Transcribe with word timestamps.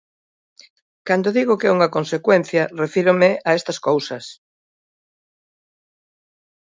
Cando 1.07 1.35
digo 1.37 1.57
que 1.59 1.67
é 1.69 1.75
unha 1.77 1.93
consecuencia 1.97 2.63
refírome 2.83 3.29
a 3.49 3.51
estas 3.57 3.77
cousas. 3.87 4.25